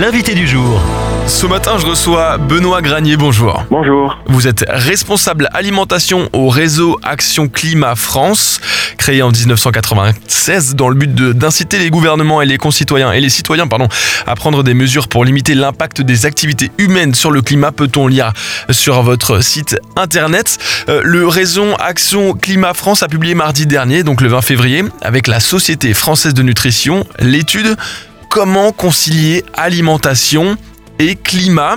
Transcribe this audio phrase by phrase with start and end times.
[0.00, 0.80] l'invité du jour.
[1.26, 3.16] Ce matin, je reçois Benoît Granier.
[3.16, 3.64] Bonjour.
[3.70, 4.16] Bonjour.
[4.26, 8.60] Vous êtes responsable alimentation au réseau Action Climat France,
[8.96, 13.28] créé en 1996 dans le but de- d'inciter les gouvernements et les concitoyens et les
[13.28, 13.88] citoyens, pardon,
[14.26, 17.72] à prendre des mesures pour limiter l'impact des activités humaines sur le climat.
[17.72, 18.32] Peut-on lire
[18.70, 20.58] sur votre site internet
[20.88, 25.26] Euh, Le réseau Action Climat France a publié mardi dernier, donc le 20 février, avec
[25.26, 27.76] la Société française de nutrition, l'étude
[28.36, 30.56] Comment concilier alimentation
[30.98, 31.76] et climat.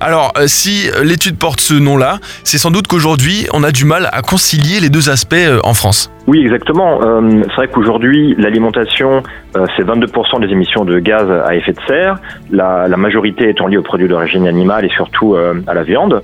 [0.00, 4.10] Alors, euh, si l'étude porte ce nom-là, c'est sans doute qu'aujourd'hui, on a du mal
[4.12, 6.12] à concilier les deux aspects euh, en France.
[6.26, 7.00] Oui, exactement.
[7.02, 9.22] Euh, c'est vrai qu'aujourd'hui, l'alimentation,
[9.54, 12.18] c'est 22% des émissions de gaz à effet de serre,
[12.50, 16.22] la, majorité étant liée aux produits d'origine animale et surtout à la viande.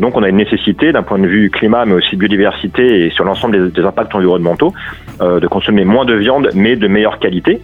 [0.00, 3.24] Donc on a une nécessité d'un point de vue climat, mais aussi biodiversité et sur
[3.24, 4.72] l'ensemble des, impacts environnementaux,
[5.20, 7.60] de consommer moins de viande, mais de meilleure qualité.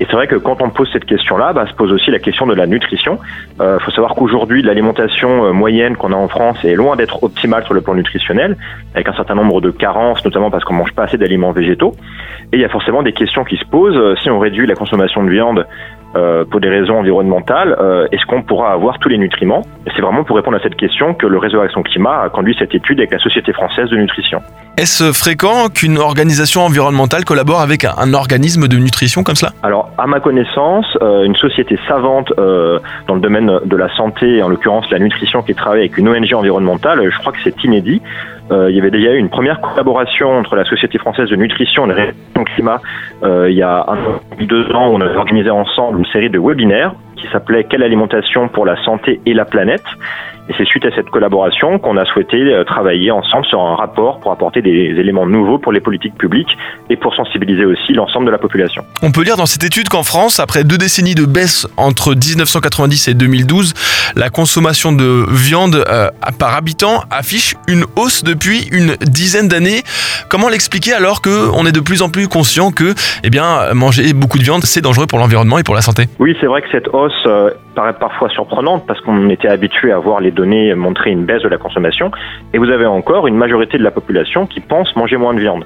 [0.00, 2.46] Et c'est vrai que quand on pose cette question-là, bah, se pose aussi la question
[2.46, 3.18] de la nutrition.
[3.60, 7.64] Il faut savoir qu'aujourd'hui, l'alimentation euh, moyenne qu'on a en France est loin d'être optimale
[7.64, 8.56] sur le plan nutritionnel,
[8.94, 11.94] avec un certain nombre de carences, notamment parce qu'on mange pas assez d'aliments végétaux.
[12.52, 13.96] Et il y a forcément des questions qui se posent.
[13.96, 15.66] Euh, Si on réduit la consommation de viande
[16.16, 20.02] euh, pour des raisons environnementales, euh, est-ce qu'on pourra avoir tous les nutriments Et c'est
[20.02, 22.98] vraiment pour répondre à cette question que le réseau Action Climat a conduit cette étude
[22.98, 24.40] avec la Société française de nutrition.
[24.76, 29.52] Est-ce fréquent qu'une organisation environnementale collabore avec un, un organisme de nutrition comme cela?
[29.62, 34.48] Alors, à ma connaissance, euh, une société savante dans le domaine de la santé, en
[34.48, 38.02] l'occurrence la nutrition, qui travaille avec une ONG environnementale, je crois que c'est inédit.
[38.50, 41.84] Euh, il y avait déjà eu une première collaboration entre la Société française de nutrition
[41.84, 42.80] et le Réseau climat
[43.22, 46.38] euh, il y a un deux ans, où on avait organisé ensemble une série de
[46.38, 49.84] webinaires qui s'appelait Quelle alimentation pour la santé et la planète
[50.50, 54.18] et c'est suite à cette collaboration qu'on a souhaité euh, travailler ensemble sur un rapport
[54.18, 56.50] pour apporter des éléments nouveaux pour les politiques publiques
[56.88, 58.82] et pour sensibiliser aussi l'ensemble de la population.
[59.00, 63.06] On peut lire dans cette étude qu'en France, après deux décennies de baisse entre 1990
[63.06, 63.74] et 2012,
[64.16, 66.08] la consommation de viande euh,
[66.40, 69.82] par habitant affiche une hausse depuis une dizaine d'années.
[70.28, 74.38] Comment l'expliquer alors qu'on est de plus en plus conscient que eh bien, manger beaucoup
[74.38, 76.06] de viande, c'est dangereux pour l'environnement et pour la santé?
[76.18, 79.98] Oui, c'est vrai que cette hausse euh, paraît parfois surprenante parce qu'on était habitué à
[79.98, 82.10] voir les données montrer une baisse de la consommation
[82.52, 85.64] et vous avez encore une majorité de la population qui pense manger moins de viande.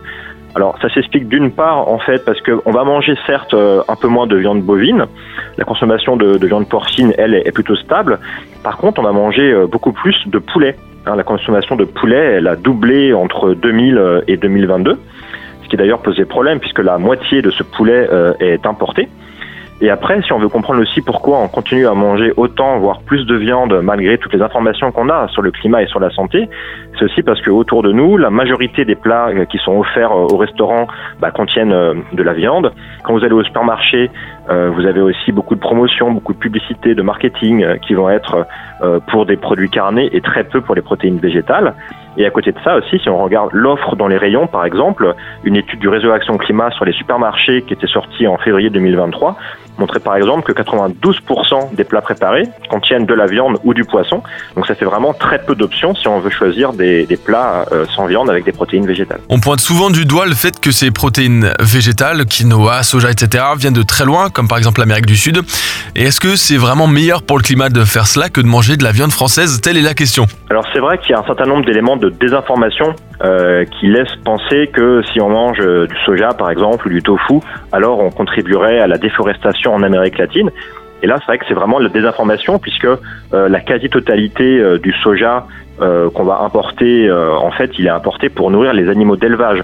[0.55, 4.09] Alors ça s'explique d'une part en fait parce qu'on va manger certes euh, un peu
[4.09, 5.06] moins de viande bovine,
[5.59, 8.19] la consommation de, de viande porcine elle est plutôt stable,
[8.62, 10.76] par contre on va manger euh, beaucoup plus de poulet.
[11.06, 14.99] Hein, la consommation de poulet elle a doublé entre 2000 et 2022,
[15.62, 18.09] ce qui d'ailleurs posait problème puisque la moitié de ce poulet
[18.41, 19.09] est importé.
[19.81, 23.27] Et après, si on veut comprendre aussi pourquoi on continue à manger autant, voire plus
[23.27, 26.49] de viande, malgré toutes les informations qu'on a sur le climat et sur la santé,
[26.99, 30.12] c'est aussi parce que autour de nous, la majorité des plats euh, qui sont offerts
[30.12, 30.87] euh, au restaurant
[31.21, 32.73] bah, contiennent euh, de la viande.
[33.03, 34.11] Quand vous allez au supermarché,
[34.50, 38.10] euh, vous avez aussi beaucoup de promotions, beaucoup de publicités, de marketing euh, qui vont
[38.10, 38.47] être
[38.82, 41.75] euh, pour des produits carnés et très peu pour les protéines végétales.
[42.16, 45.15] Et à côté de ça aussi, si on regarde l'offre dans les rayons, par exemple,
[45.43, 49.37] une étude du réseau Action Climat sur les supermarchés qui était sortie en février 2023
[49.79, 54.23] montrait par exemple que 92% des plats préparés contiennent de la viande ou du poisson.
[54.57, 57.85] Donc ça fait vraiment très peu d'options si on veut choisir des, des plats euh,
[57.95, 59.21] sans viande avec des protéines végétales.
[59.29, 63.75] On pointe souvent du doigt le fait que ces protéines végétales, quinoa, soja, etc., viennent
[63.75, 65.41] de très loin, comme par exemple l'Amérique du Sud.
[65.97, 68.77] Et est-ce que c'est vraiment meilleur pour le climat de faire cela que de manger
[68.77, 69.61] de la viande française?
[69.61, 70.27] Telle est la question.
[70.51, 74.17] Alors c'est vrai qu'il y a un certain nombre d'éléments de désinformation euh, qui laissent
[74.25, 77.35] penser que si on mange euh, du soja par exemple ou du tofu,
[77.73, 80.50] alors on contribuerait à la déforestation en Amérique latine.
[81.02, 84.92] Et là, c'est vrai que c'est vraiment la désinformation puisque euh, la quasi-totalité euh, du
[85.02, 85.47] soja
[85.82, 89.62] euh, qu'on va importer, en fait, il est importé pour nourrir les animaux d'élevage.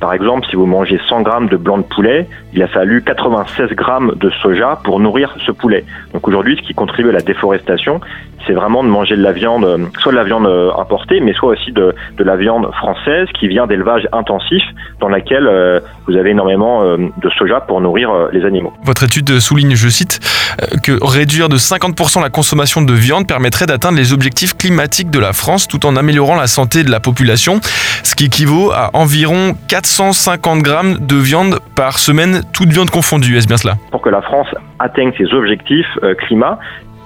[0.00, 3.70] Par exemple, si vous mangez 100 grammes de blanc de poulet, il a fallu 96
[3.70, 5.84] grammes de soja pour nourrir ce poulet.
[6.12, 8.00] Donc aujourd'hui, ce qui contribue à la déforestation,
[8.46, 11.32] c'est vraiment de manger de la viande, euh, soit de la viande euh, importée, mais
[11.32, 14.62] soit aussi de, la viande française qui vient d'élevage intensif
[15.00, 18.72] dans laquelle euh, vous avez énormément de soja pour nourrir les animaux.
[18.84, 20.20] Votre étude souligne, je cite,
[20.82, 25.32] que réduire de 50% la consommation de viande permettrait d'atteindre les objectifs climatiques de la
[25.32, 27.60] France tout en améliorant la santé de la population,
[28.02, 29.54] ce qui équivaut à environ
[29.84, 33.36] 450 grammes de viande par semaine, toute viande confondue.
[33.36, 34.48] Est-ce bien cela Pour que la France
[34.78, 36.58] atteigne ses objectifs euh, climat,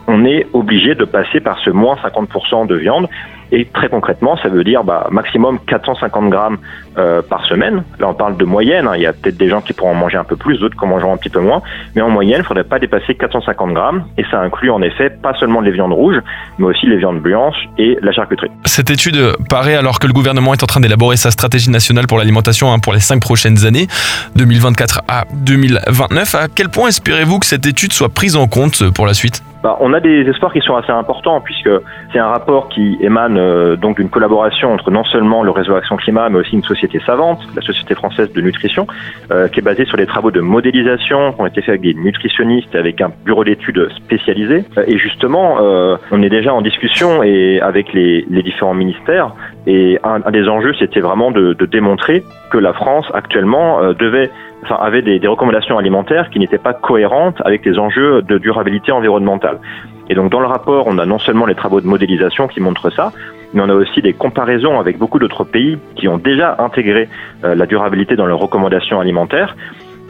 [0.06, 3.08] on est obligé de passer par ce moins 50% de viande.
[3.52, 6.58] Et très concrètement, ça veut dire bah, maximum 450 grammes
[6.98, 7.82] euh, par semaine.
[7.98, 8.86] Là, on parle de moyenne.
[8.86, 8.92] Hein.
[8.96, 10.84] Il y a peut-être des gens qui pourront en manger un peu plus, d'autres qui
[10.84, 11.62] en mangeront un petit peu moins.
[11.94, 14.04] Mais en moyenne, il ne faudrait pas dépasser 450 grammes.
[14.18, 16.20] Et ça inclut en effet pas seulement les viandes rouges,
[16.58, 18.50] mais aussi les viandes blanches et la charcuterie.
[18.64, 19.16] Cette étude
[19.48, 22.78] paraît alors que le gouvernement est en train d'élaborer sa stratégie nationale pour l'alimentation hein,
[22.78, 23.86] pour les cinq prochaines années,
[24.36, 26.34] 2024 à 2029.
[26.34, 29.42] À quel point espérez-vous que cette étude soit prise en compte pour la suite?
[29.62, 31.70] Bah, on a des espoirs qui sont assez importants puisque
[32.12, 35.96] c'est un rapport qui émane euh, donc d'une collaboration entre non seulement le réseau Action
[35.96, 38.86] Climat mais aussi une société savante, la Société française de nutrition,
[39.30, 41.94] euh, qui est basée sur des travaux de modélisation qui ont été faits avec des
[41.94, 44.64] nutritionnistes avec un bureau d'études spécialisé.
[44.76, 45.58] Euh, et justement,
[46.10, 49.32] on est déjà en discussion et avec les, les différents ministères
[49.66, 53.78] et un, des enjeux c'était vraiment de, démontrer que la France actuellement
[54.70, 59.58] avait des recommandations alimentaires qui n'étaient pas cohérentes avec les enjeux de durabilité environnementale.
[60.08, 62.90] Et donc dans le rapport, on a non seulement les travaux de modélisation qui montrent
[62.90, 63.12] ça,
[63.52, 67.08] mais on a aussi des comparaisons avec beaucoup d'autres pays qui ont déjà intégré
[67.44, 69.56] euh, la durabilité dans leurs recommandations alimentaires.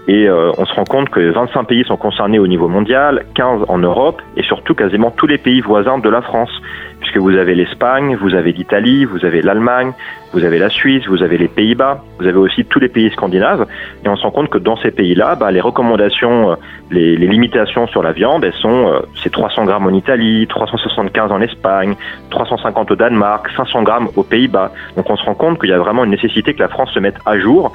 [0.08, 3.66] Et euh, on se rend compte que 25 pays sont concernés au niveau mondial, 15
[3.68, 6.50] en Europe et surtout quasiment tous les pays voisins de la France,
[6.98, 9.92] puisque vous avez l'Espagne, vous avez l'Italie, vous avez l'Allemagne,
[10.32, 13.66] vous avez la Suisse, vous avez les Pays-Bas, vous avez aussi tous les pays scandinaves.
[14.02, 16.54] Et on se rend compte que dans ces pays-là, bah, les recommandations, euh,
[16.90, 21.42] les, limitations sur la viande, elles sont euh, c'est 300 grammes en Italie, 375 en
[21.42, 21.96] Espagne,
[22.30, 24.72] 350 au Danemark, 500 grammes aux Pays-Bas.
[24.96, 26.98] Donc on se rend compte qu'il y a vraiment une nécessité que la France se
[26.98, 27.74] mette à jour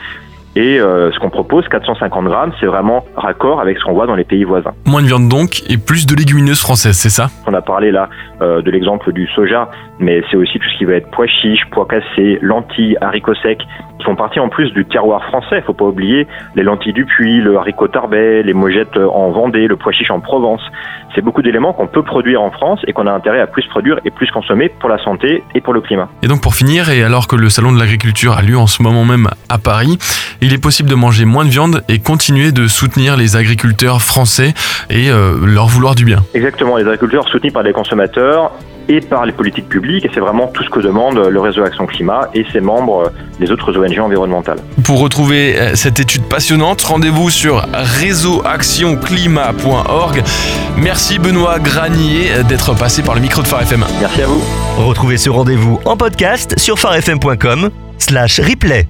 [0.55, 4.15] et euh, ce qu'on propose, 450 grammes, c'est vraiment raccord avec ce qu'on voit dans
[4.15, 4.73] les pays voisins.
[4.85, 7.27] Moins de viande donc et plus de légumineuses françaises, c'est ça?
[7.47, 8.07] On a parlé là
[8.41, 9.69] euh, de l'exemple du soja,
[9.99, 13.63] mais c'est aussi tout ce qui va être pois chiches, pois cassés, lentilles, haricots secs,
[13.97, 15.57] qui font partie en plus du terroir français.
[15.57, 19.67] Il faut pas oublier les lentilles du Puy, le haricot tarbais, les mogettes en Vendée,
[19.67, 20.61] le pois chiche en Provence.
[21.15, 23.99] C'est beaucoup d'éléments qu'on peut produire en France et qu'on a intérêt à plus produire
[24.05, 26.09] et plus consommer pour la santé et pour le climat.
[26.21, 28.81] Et donc pour finir, et alors que le salon de l'agriculture a lieu en ce
[28.81, 29.97] moment même à Paris,
[30.41, 34.53] il est possible de manger moins de viande et continuer de soutenir les agriculteurs français
[34.89, 36.19] et euh, leur vouloir du bien.
[36.33, 38.51] Exactement, les agriculteurs soutenus par les consommateurs
[38.89, 40.05] et par les politiques publiques.
[40.05, 43.51] Et c'est vraiment tout ce que demande le réseau Action Climat et ses membres, les
[43.51, 44.57] autres ONG environnementales.
[44.83, 50.23] Pour retrouver euh, cette étude passionnante, rendez-vous sur réseauactionclimat.org.
[50.77, 53.83] Merci Benoît Granier d'être passé par le micro de Phare FM.
[53.99, 54.41] Merci à vous.
[54.77, 58.87] Retrouvez ce rendez-vous en podcast sur farfm.com slash replay.